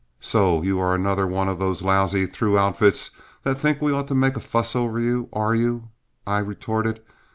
"So 0.19 0.63
you 0.63 0.79
are 0.79 0.95
another 0.95 1.27
one 1.27 1.47
of 1.47 1.59
these 1.59 1.83
lousy 1.83 2.25
through 2.25 2.57
outfits 2.57 3.11
that 3.43 3.59
think 3.59 3.83
we 3.83 3.91
ought 3.91 4.07
to 4.07 4.15
make 4.15 4.35
a 4.35 4.39
fuss 4.39 4.75
over 4.75 4.99
you, 4.99 5.29
are 5.31 5.53
you?" 5.53 5.89
I 6.25 6.39
retorted. 6.39 7.01